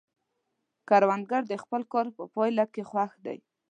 [0.89, 3.37] کروندګر د خپل کار په پایله کې خوښ دی